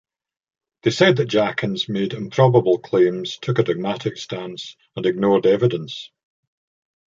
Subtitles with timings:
[0.81, 6.09] They said that Jackins made improbable claims, took a dogmatic stance and ignored evidence.